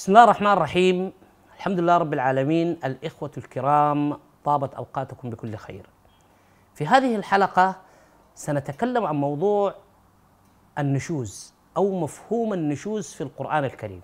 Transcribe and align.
بسم 0.00 0.12
الله 0.12 0.24
الرحمن 0.24 0.52
الرحيم. 0.52 1.12
الحمد 1.56 1.80
لله 1.80 1.96
رب 1.96 2.12
العالمين. 2.12 2.78
الإخوة 2.84 3.30
الكرام 3.36 4.18
طابت 4.44 4.74
أوقاتكم 4.74 5.30
بكل 5.30 5.56
خير. 5.56 5.86
في 6.74 6.86
هذه 6.86 7.16
الحلقة 7.16 7.76
سنتكلم 8.34 9.06
عن 9.06 9.16
موضوع 9.16 9.74
النشوز 10.78 11.54
أو 11.76 12.00
مفهوم 12.00 12.52
النشوز 12.52 13.12
في 13.12 13.20
القرآن 13.20 13.64
الكريم. 13.64 14.02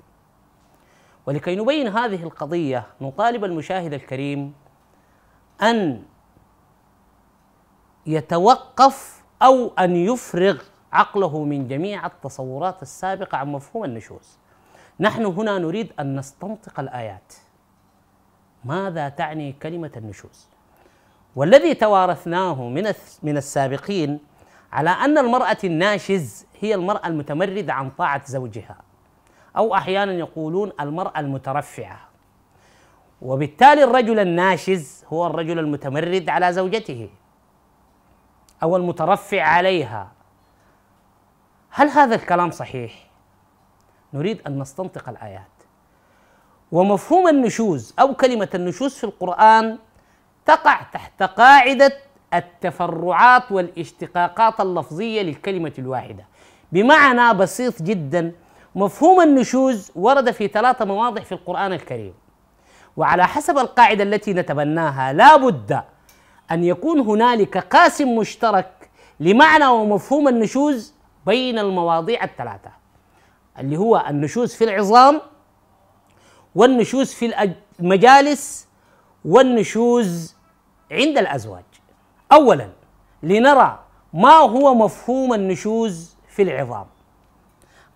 ولكي 1.26 1.56
نبين 1.56 1.88
هذه 1.88 2.22
القضية 2.22 2.86
نطالب 3.00 3.44
المشاهد 3.44 3.92
الكريم 3.92 4.54
أن 5.62 6.02
يتوقف 8.06 9.24
أو 9.42 9.72
أن 9.78 9.96
يفرغ 9.96 10.62
عقله 10.92 11.44
من 11.44 11.68
جميع 11.68 12.06
التصورات 12.06 12.82
السابقة 12.82 13.38
عن 13.38 13.52
مفهوم 13.52 13.84
النشوز. 13.84 14.38
نحن 15.00 15.24
هنا 15.24 15.58
نريد 15.58 15.92
أن 16.00 16.16
نستنطق 16.18 16.80
الآيات. 16.80 17.34
ماذا 18.64 19.08
تعني 19.08 19.52
كلمة 19.52 19.90
النشوز؟ 19.96 20.48
والذي 21.36 21.74
توارثناه 21.74 22.68
من 22.68 22.92
من 23.22 23.36
السابقين 23.36 24.18
على 24.72 24.90
أن 24.90 25.18
المرأة 25.18 25.56
الناشز 25.64 26.46
هي 26.60 26.74
المرأة 26.74 27.06
المتمردة 27.06 27.72
عن 27.72 27.90
طاعة 27.90 28.26
زوجها 28.26 28.76
أو 29.56 29.74
أحيانا 29.74 30.12
يقولون 30.12 30.72
المرأة 30.80 31.20
المترفعة. 31.20 32.00
وبالتالي 33.22 33.84
الرجل 33.84 34.18
الناشز 34.18 35.04
هو 35.08 35.26
الرجل 35.26 35.58
المتمرد 35.58 36.28
على 36.28 36.52
زوجته 36.52 37.10
أو 38.62 38.76
المترفع 38.76 39.42
عليها. 39.42 40.12
هل 41.70 41.88
هذا 41.88 42.14
الكلام 42.14 42.50
صحيح؟ 42.50 43.05
نريد 44.14 44.40
أن 44.46 44.58
نستنطق 44.58 45.08
الآيات. 45.08 45.42
ومفهوم 46.72 47.28
النشوز 47.28 47.94
أو 48.00 48.14
كلمة 48.14 48.48
النشوز 48.54 48.94
في 48.94 49.04
القرآن 49.04 49.78
تقع 50.46 50.82
تحت 50.82 51.22
قاعدة 51.22 51.92
التفرعات 52.34 53.52
والاشتقاقات 53.52 54.60
اللفظية 54.60 55.22
للكلمة 55.22 55.72
الواحدة. 55.78 56.24
بمعنى 56.72 57.38
بسيط 57.38 57.82
جدا 57.82 58.32
مفهوم 58.74 59.20
النشوز 59.20 59.92
ورد 59.94 60.30
في 60.30 60.48
ثلاثة 60.48 60.84
مواضع 60.84 61.22
في 61.22 61.32
القرآن 61.32 61.72
الكريم. 61.72 62.14
وعلى 62.96 63.26
حسب 63.26 63.58
القاعدة 63.58 64.02
التي 64.02 64.32
نتبناها 64.32 65.12
لا 65.12 65.36
بد 65.36 65.82
أن 66.50 66.64
يكون 66.64 67.00
هنالك 67.00 67.58
قاسم 67.58 68.16
مشترك 68.16 68.90
لمعنى 69.20 69.66
ومفهوم 69.66 70.28
النشوز 70.28 70.94
بين 71.26 71.58
المواضيع 71.58 72.24
الثلاثة. 72.24 72.70
اللي 73.58 73.76
هو 73.76 74.04
النشوز 74.08 74.54
في 74.54 74.64
العظام 74.64 75.20
والنشوز 76.54 77.12
في 77.12 77.54
المجالس 77.80 78.68
والنشوز 79.24 80.36
عند 80.90 81.18
الأزواج. 81.18 81.64
أولا 82.32 82.68
لنرى 83.22 83.78
ما 84.12 84.34
هو 84.34 84.74
مفهوم 84.74 85.34
النشوز 85.34 86.16
في 86.28 86.42
العظام. 86.42 86.86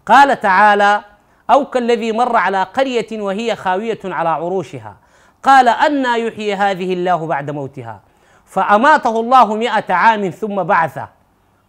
قال 0.07 0.41
تعالى 0.41 1.05
أو 1.51 1.65
كالذي 1.65 2.13
مر 2.13 2.37
على 2.37 2.63
قرية 2.63 3.23
وهي 3.23 3.57
خاوية 3.57 3.99
على 4.05 4.29
عروشها. 4.29 4.97
قال 5.43 5.69
أنا 5.69 6.17
يحيي 6.17 6.55
هذه 6.55 6.93
الله 6.93 7.27
بعد 7.27 7.51
موتها. 7.51 8.01
فأماته 8.45 9.21
الله 9.21 9.55
مئة 9.55 9.95
عام 9.95 10.31
ثم 10.31 10.63
بعثه. 10.63 11.09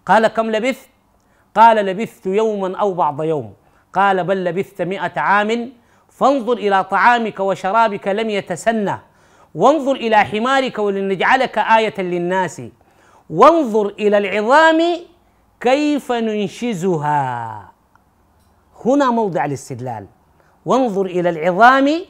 قال 0.05 0.27
كم 0.27 0.51
لبثت؟ 0.51 0.89
قال 1.55 1.77
لبثت 1.85 2.25
يوما 2.25 2.77
أو 2.77 2.93
بعض 2.93 3.23
يوم. 3.23 3.53
قال 3.93 4.23
بل 4.23 4.43
لبثت 4.43 4.81
مئة 4.81 5.19
عام 5.19 5.71
فانظر 6.09 6.53
إلى 6.53 6.83
طعامك 6.83 7.39
وشرابك 7.39 8.07
لم 8.07 8.29
يتسنى. 8.29 8.97
وانظر 9.55 9.91
إلى 9.91 10.17
حمارك 10.17 10.79
ولنجعلك 10.79 11.57
آية 11.57 12.01
للناس. 12.01 12.61
وانظر 13.29 13.87
إلى 13.87 14.17
العظام 14.17 14.81
كيف 15.59 16.11
ننشزها. 16.11 17.71
هنا 18.85 19.11
موضع 19.11 19.45
الاستدلال. 19.45 20.05
وانظر 20.65 21.05
إلى 21.05 21.29
العظام 21.29 22.01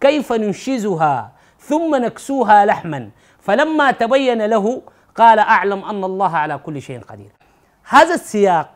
كيف 0.00 0.32
ننشزها 0.32 1.32
ثم 1.58 1.94
نكسوها 1.94 2.66
لحما. 2.66 3.10
فلما 3.40 3.90
تبين 3.90 4.46
له 4.46 4.82
قال 5.16 5.38
أعلم 5.38 5.84
أن 5.84 6.04
الله 6.04 6.36
على 6.36 6.58
كل 6.58 6.82
شيء 6.82 7.00
قدير. 7.00 7.30
هذا 7.88 8.14
السياق 8.14 8.70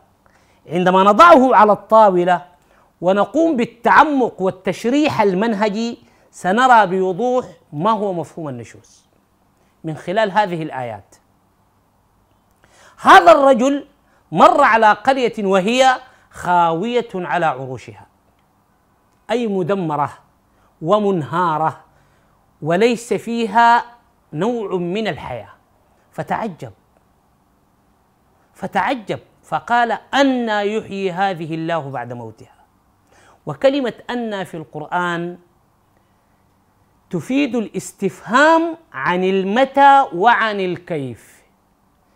عندما 0.66 1.02
نضعه 1.02 1.54
على 1.54 1.72
الطاولة 1.72 2.49
ونقوم 3.00 3.56
بالتعمق 3.56 4.42
والتشريح 4.42 5.20
المنهجي 5.20 5.98
سنرى 6.30 6.86
بوضوح 6.86 7.46
ما 7.72 7.90
هو 7.90 8.12
مفهوم 8.12 8.48
النشوز. 8.48 9.06
من 9.84 9.96
خلال 9.96 10.32
هذه 10.32 10.62
الآيات. 10.62 11.16
هذا 13.00 13.32
الرجل 13.32 13.86
مر 14.32 14.64
على 14.64 14.92
قرية 14.92 15.32
وهي 15.38 16.00
خاوية 16.30 17.08
على 17.14 17.46
عروشها. 17.46 18.06
أي 19.30 19.46
مدمرة 19.46 20.12
ومنهارة 20.82 21.80
وليس 22.62 23.12
فيها 23.12 23.84
نوع 24.32 24.76
من 24.76 25.08
الحياة. 25.08 25.52
فتعجب. 26.12 26.72
فتعجب. 28.54 29.18
فقال 29.42 29.98
أنا 30.14 30.62
يحيي 30.62 31.12
هذه 31.12 31.54
الله 31.54 31.90
بعد 31.90 32.12
موتها. 32.12 32.59
وكلمة 33.46 33.92
أن 34.10 34.44
في 34.44 34.56
القرآن 34.56 35.38
تفيد 37.10 37.56
الاستفهام 37.56 38.76
عن 38.92 39.24
المتى 39.24 40.06
وعن 40.14 40.60
الكيف. 40.60 41.42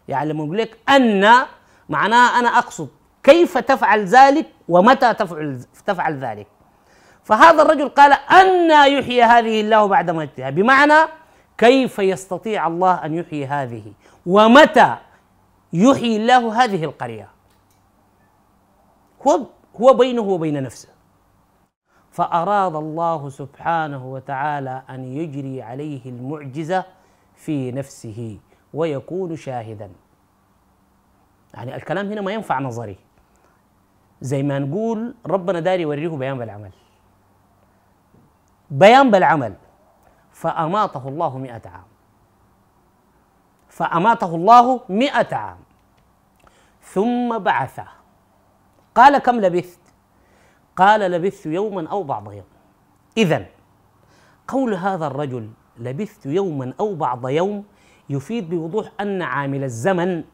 يعني 0.08 0.32
لما 0.32 0.44
يقول 0.44 0.58
لك 0.58 0.78
أن 0.88 1.32
معناها 1.88 2.38
أنا 2.38 2.48
أقصد 2.48 2.88
كيف 3.22 3.58
تفعل 3.58 4.04
ذلك 4.04 4.46
ومتى 4.68 5.14
تفعل 5.14 5.64
تفعل 5.86 6.18
ذلك. 6.18 6.46
فهذا 7.24 7.62
الرجل 7.62 7.88
قال 7.88 8.12
أن 8.12 8.70
يحيي 8.92 9.22
هذه 9.22 9.60
الله 9.60 9.86
بعد 9.86 10.10
موتها. 10.10 10.50
بمعنى 10.50 11.08
كيف 11.58 11.98
يستطيع 11.98 12.66
الله 12.66 13.04
أن 13.04 13.14
يحيي 13.14 13.46
هذه 13.46 13.92
ومتى 14.26 14.96
يحيي 15.72 16.16
الله 16.16 16.64
هذه 16.64 16.84
القرية. 16.84 17.28
هو 19.26 19.40
هو 19.80 19.94
بينه 19.94 20.22
وبين 20.22 20.62
نفسه. 20.62 20.93
فأراد 22.14 22.74
الله 22.76 23.28
سبحانه 23.28 24.06
وتعالى 24.06 24.82
أن 24.90 25.04
يجري 25.04 25.62
عليه 25.62 26.06
المعجزة 26.06 26.84
في 27.34 27.72
نفسه 27.72 28.38
ويكون 28.74 29.36
شاهدا. 29.36 29.90
يعني 31.54 31.76
الكلام 31.76 32.06
هنا 32.06 32.20
ما 32.20 32.32
ينفع 32.32 32.60
نظري. 32.60 32.96
زي 34.20 34.42
ما 34.42 34.58
نقول 34.58 35.14
ربنا 35.26 35.60
داري 35.60 35.82
يوريه 35.82 36.08
بيان 36.08 36.38
بالعمل. 36.38 36.70
بيان 38.70 39.10
بالعمل. 39.10 39.54
فأماته 40.32 41.08
الله 41.08 41.38
مئة 41.38 41.62
عام. 41.68 41.90
فأماته 43.68 44.34
الله 44.34 44.80
مئة 44.88 45.36
عام. 45.36 45.58
ثم 46.82 47.38
بعثه. 47.38 47.88
قال 48.94 49.18
كم 49.18 49.40
لبثت؟ 49.40 49.83
قال 50.76 51.00
لبثت 51.00 51.46
يوما 51.46 51.88
أو 51.88 52.02
بعض 52.02 52.32
يوم. 52.32 52.44
إذا 53.16 53.46
قول 54.48 54.74
هذا 54.74 55.06
الرجل 55.06 55.50
لبثت 55.78 56.26
يوما 56.26 56.72
أو 56.80 56.94
بعض 56.94 57.28
يوم 57.28 57.64
يفيد 58.10 58.50
بوضوح 58.50 58.90
أن 59.00 59.22
عامل 59.22 59.64
الزمن 59.64 60.24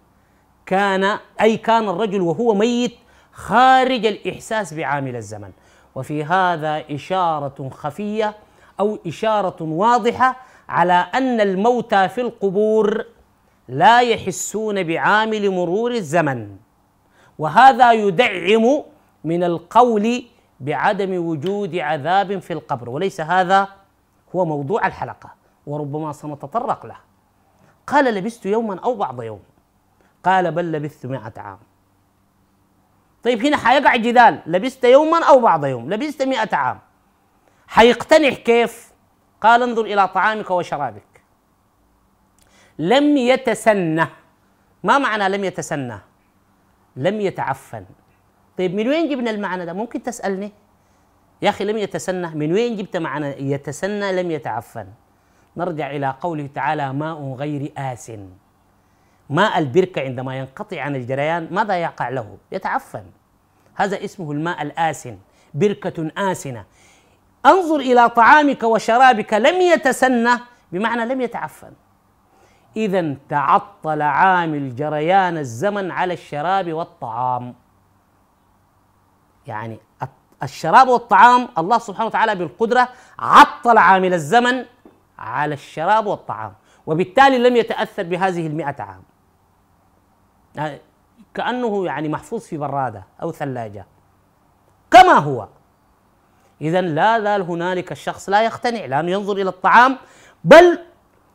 كان 0.67 1.19
أي 1.41 1.57
كان 1.57 1.89
الرجل 1.89 2.21
وهو 2.21 2.55
ميت 2.55 2.95
خارج 3.33 4.07
الإحساس 4.07 4.75
بعامل 4.75 5.17
الزمن. 5.17 5.51
وفي 5.95 6.25
هذا 6.25 6.85
إشارة 6.95 7.69
خفية 7.73 8.35
أو 8.81 8.99
إشارة 9.07 9.63
واضحة 9.63 10.37
على 10.69 11.07
أن 11.15 11.41
الموتى 11.41 12.09
في 12.09 12.21
القبور 12.21 13.05
لا 13.69 14.01
يحسون 14.01 14.83
بعامل 14.83 15.51
مرور 15.51 15.91
الزمن. 15.91 16.57
وهذا 17.39 17.93
يدعم 17.93 18.83
من 19.25 19.45
القول 19.45 20.25
بعدم 20.61 21.27
وجود 21.27 21.77
عذاب 21.77 22.39
في 22.39 22.53
القبر 22.53 22.91
وليس 22.91 23.21
هذا 23.21 23.69
هو 24.35 24.45
موضوع 24.45 24.87
الحلقة 24.87 25.35
وربما 25.67 26.13
سنتطرق 26.13 26.87
له 26.87 26.97
قال 27.87 28.15
لبست 28.15 28.47
يوما 28.47 28.81
أو 28.81 28.95
بعض 28.95 29.23
يوم. 29.23 29.41
قال 30.25 30.53
بل 30.53 30.73
لبثت 30.73 31.07
مئة 31.07 31.33
عام. 31.37 31.59
طيب 33.23 33.47
هنا 33.47 33.57
حيقع 33.57 33.97
جدال 33.97 34.43
لبست 34.47 34.85
يوما 34.85 35.25
أو 35.25 35.41
بعض 35.41 35.65
يوم؟ 35.65 35.91
لبست 35.91 36.23
مئة 36.23 36.57
عام. 36.57 36.79
حيقتنع 37.67 38.29
كيف؟ 38.29 38.93
قال 39.41 39.63
انظر 39.63 39.85
إلى 39.85 40.09
طعامك 40.09 40.51
وشرابك. 40.51 41.23
لم 42.79 43.17
يتسنى 43.17 44.07
ما 44.85 44.99
معنى 44.99 45.29
لم 45.29 45.45
يتسنى 45.45 45.99
لم 46.97 47.21
يتعفن. 47.21 47.85
طيب 48.61 48.75
من 48.75 48.89
وين 48.89 49.09
جبنا 49.09 49.31
المعنى 49.31 49.67
ده؟ 49.67 49.73
ممكن 49.73 50.03
تسألني؟ 50.03 50.53
يا 51.43 51.49
أخي 51.49 51.65
لم 51.65 51.79
يتسنى. 51.79 52.27
من 52.27 52.53
وين 52.53 52.77
جبت 52.77 52.97
معنى 52.97 53.53
يتسنى 53.53 54.23
لم 54.23 54.31
يتعفن؟ 54.31 54.87
نرجع 55.57 55.91
إلى 55.91 56.15
قوله 56.21 56.49
تعالى 56.55 56.93
ماء 56.93 57.35
غير 57.35 57.73
آس. 57.77 58.13
ماء 59.31 59.59
البركة 59.59 60.03
عندما 60.03 60.39
ينقطع 60.39 60.81
عن 60.81 60.97
الجريان 60.97 61.49
ماذا 61.51 61.77
يقع 61.77 62.09
له؟ 62.09 62.37
يتعفن. 62.53 63.05
هذا 63.75 64.05
اسمه 64.05 64.33
الماء 64.33 64.63
الآسن 64.63 65.19
بركة 65.55 66.11
آسنة. 66.17 66.65
انظر 67.47 67.77
إلى 67.77 68.09
طعامك 68.09 68.63
وشرابك 68.63 69.35
لم 69.35 69.61
يتسنى. 69.61 70.35
بمعنى 70.73 71.15
لم 71.15 71.21
يتعفن. 71.21 71.73
إذا 72.77 73.15
تعطل 73.29 74.03
عامل 74.03 74.77
جريان 74.77 75.39
الزمن 75.39 75.91
على 75.91 76.15
الشراب 76.15 76.73
والطعام. 76.73 77.55
يعني 79.47 79.79
الشراب 80.43 80.89
والطعام 80.89 81.49
الله 81.59 81.79
سبحانه 81.79 82.07
وتعالى 82.07 82.35
بالقدرة 82.35 82.89
عطل 83.19 83.79
عامل 83.79 84.15
الزمن 84.15 84.65
على 85.19 85.55
الشراب 85.55 86.07
والطعام 86.07 86.53
وبالتالي 86.87 87.39
لم 87.39 87.57
يتأثر 87.57 88.03
بهذه 88.03 88.47
المئة 88.47 88.83
عام. 88.83 89.03
يعني 90.55 90.81
كأنه 91.35 91.87
يعني 91.87 92.09
محفوظ 92.09 92.41
في 92.41 92.57
برادة 92.57 93.05
أو 93.23 93.33
ثلاجة. 93.33 93.87
كما 94.91 95.13
هو. 95.13 95.49
إذا 96.61 96.81
لا 96.81 97.21
زال 97.21 97.43
هنالك 97.43 97.93
الشخص 97.93 98.29
لا 98.29 98.43
يقتنع 98.43 98.85
لأنه 98.85 99.11
ينظر 99.11 99.33
إلى 99.33 99.49
الطعام 99.49 99.99
بل 100.45 100.79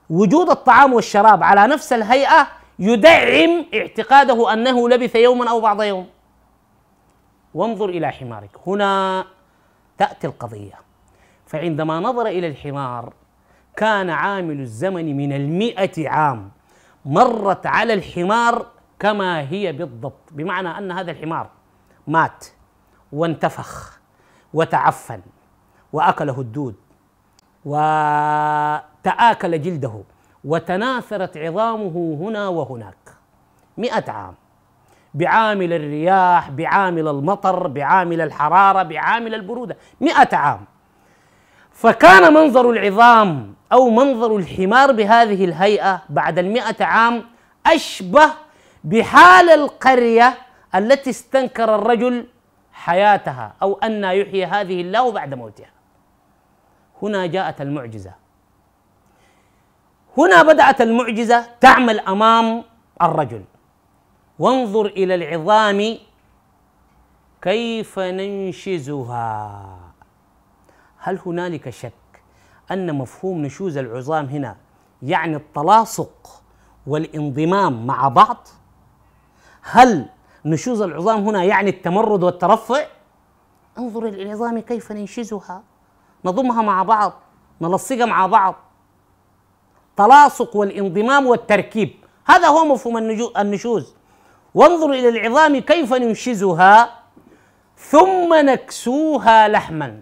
وجود 0.09 0.49
الطعام 0.49 0.93
والشراب 0.93 1.43
على 1.43 1.67
نفس 1.67 1.93
الهيئة 1.93 2.47
يدعم 2.79 3.65
اعتقاده 3.73 4.53
أنه 4.53 4.89
لبث 4.89 5.15
يوما 5.15 5.49
أو 5.49 5.61
بعض 5.61 5.81
يوم. 5.81 6.07
وانظر 7.55 7.89
إلى 7.89 8.11
حمارك. 8.11 8.49
هنا 8.67 9.25
تأتي 9.97 10.27
القضية. 10.27 10.73
فعندما 11.45 11.99
نظر 11.99 12.27
إلى 12.27 12.47
الحمار 12.47 13.13
كان 13.75 14.09
عامل 14.09 14.59
الزمن 14.59 15.17
من 15.17 15.33
المئة 15.33 16.09
عام. 16.09 16.51
مرت 17.05 17.65
على 17.65 17.93
الحمار 17.93 18.65
كما 18.99 19.49
هي 19.49 19.71
بالضبط. 19.71 20.31
بمعنى 20.31 20.77
أن 20.77 20.91
هذا 20.91 21.11
الحمار 21.11 21.49
مات 22.07 22.45
وانتفخ 23.11 23.99
وتعفن 24.53 25.21
وأكله 25.93 26.41
الدود 26.41 26.75
وتآكل 27.65 29.61
جلده 29.61 30.03
وتناثرت 30.45 31.37
عظامه 31.37 32.17
هنا 32.21 32.47
وهناك. 32.47 33.15
مئة 33.77 34.11
عام. 34.11 34.35
بعامل 35.15 35.73
الرياح 35.73 36.49
بعامل 36.49 37.07
المطر 37.07 37.67
بعامل 37.67 38.21
الحرارة 38.21 38.83
بعامل 38.83 39.35
البرودة. 39.35 39.77
مئة 40.01 40.35
عام. 40.35 40.65
فكان 41.71 42.33
منظر 42.33 42.69
العظام 42.69 43.55
أو 43.71 43.89
منظر 43.89 44.35
الحمار 44.35 44.91
بهذه 44.91 45.45
الهيئة 45.45 46.01
بعد 46.09 46.39
المئة 46.39 46.85
عام 46.85 47.23
أشبه 47.65 48.29
بحال 48.83 49.49
القرية 49.49 50.37
التي 50.75 51.09
استنكر 51.09 51.75
الرجل 51.75 52.27
حياتها 52.73 53.53
أو 53.61 53.79
أن 53.83 54.03
يحيي 54.03 54.45
هذه 54.45 54.81
الله 54.81 55.11
بعد 55.11 55.33
موتها. 55.33 55.69
هنا 57.01 57.25
جاءت 57.25 57.61
المعجزة. 57.61 58.11
هنا 60.17 60.43
بدأت 60.43 60.81
المعجزة 60.81 61.45
تعمل 61.61 61.99
أمام 61.99 62.63
الرجل. 63.01 63.43
وانظر 64.39 64.85
إلى 64.85 65.15
العظام 65.15 65.97
كيف 67.41 67.99
ننشزها. 67.99 69.65
هل 70.97 71.19
هنالك 71.25 71.69
شك 71.69 71.93
أن 72.71 72.95
مفهوم 72.95 73.41
نشوز 73.41 73.77
العظام 73.77 74.25
هنا 74.25 74.55
يعني 75.01 75.35
التلاصق 75.35 76.41
والانضمام 76.87 77.87
مع 77.87 78.07
بعض؟ 78.07 78.47
هل 79.61 80.09
نشوز 80.45 80.81
العظام 80.81 81.27
هنا 81.27 81.43
يعني 81.43 81.69
التمرد 81.69 82.23
والترفع؟ 82.23 82.85
انظر 83.77 84.07
إلى 84.07 84.23
العظام 84.23 84.59
كيف 84.59 84.91
ننشزها. 84.91 85.63
نضمها 86.25 86.61
مع 86.61 86.83
بعض 86.83 87.13
نلصقها 87.61 88.05
مع 88.05 88.27
بعض. 88.27 88.55
تلاصق 89.97 90.55
والانضمام 90.55 91.25
والتركيب 91.27 91.95
هذا 92.25 92.47
هو 92.47 92.65
مفهوم 92.65 92.97
النشوز. 93.37 93.94
وانظر 94.55 94.89
إلى 94.93 95.09
العظام 95.09 95.57
كيف 95.57 95.93
ننشزها 95.93 96.99
ثم 97.77 98.33
نكسوها 98.33 99.47
لحما. 99.47 100.01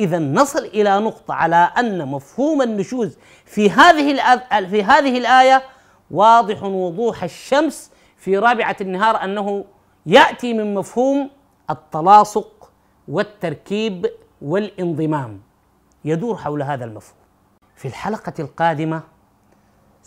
إذا 0.00 0.18
نصل 0.18 0.64
إلى 0.64 0.98
نقطة 0.98 1.34
على 1.34 1.70
أن 1.78 2.08
مفهوم 2.08 2.62
النشوز 2.62 3.16
في 3.44 3.70
هذه 3.70 4.36
في 4.70 4.82
هذه 4.82 5.18
الآية 5.18 5.62
واضح 6.10 6.62
وضوح 6.62 7.22
الشمس 7.22 7.90
في 8.16 8.38
رابعة 8.38 8.76
النهار 8.80 9.24
أنه 9.24 9.64
يأتي 10.06 10.54
من 10.54 10.74
مفهوم 10.74 11.30
التلاصق 11.70 12.70
والتركيب 13.08 14.10
والانضمام. 14.42 15.40
يدور 16.04 16.36
حول 16.36 16.62
هذا 16.62 16.84
المفهوم. 16.84 17.18
في 17.76 17.88
الحلقة 17.88 18.32
القادمة 18.38 19.02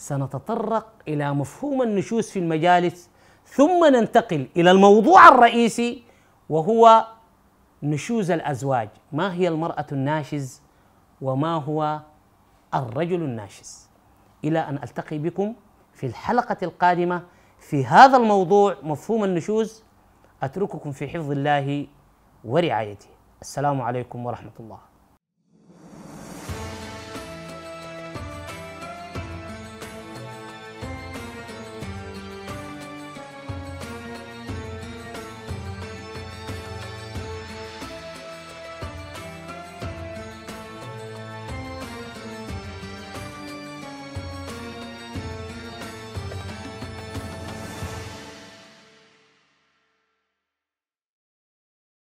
سنتطرق 0.01 0.87
إلى 1.07 1.33
مفهوم 1.33 1.81
النشوز 1.81 2.29
في 2.29 2.39
المجالس 2.39 3.09
ثم 3.45 3.85
ننتقل 3.85 4.47
إلى 4.57 4.71
الموضوع 4.71 5.27
الرئيسي 5.27 6.03
وهو 6.49 7.05
نشوز 7.83 8.31
الأزواج. 8.31 8.89
ما 9.11 9.33
هي 9.33 9.47
المرأة 9.47 9.85
الناشز 9.91 10.61
وما 11.21 11.55
هو 11.55 11.99
الرجل 12.73 13.21
الناشز؟ 13.21 13.89
إلى 14.43 14.59
أن 14.59 14.75
ألتقي 14.75 15.17
بكم 15.17 15.53
في 15.93 16.05
الحلقة 16.05 16.57
القادمة 16.63 17.23
في 17.59 17.85
هذا 17.85 18.17
الموضوع 18.17 18.75
مفهوم 18.83 19.23
النشوز. 19.23 19.83
أترككم 20.43 20.91
في 20.91 21.07
حفظ 21.07 21.31
الله 21.31 21.87
ورعايته. 22.43 23.07
السلام 23.41 23.81
عليكم 23.81 24.25
ورحمة 24.25 24.57
الله. 24.59 24.90